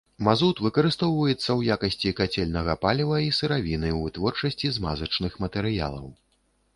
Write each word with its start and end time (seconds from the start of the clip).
Мазут 0.25 0.59
выкарыстоўваецца 0.67 1.41
ў 1.41 1.59
якасці 1.75 2.13
кацельнага 2.19 2.75
паліва 2.85 3.19
і 3.25 3.27
сыравіны 3.41 3.89
ў 3.97 4.07
вытворчасці 4.07 4.73
змазачных 4.79 5.37
матэрыялаў. 5.45 6.09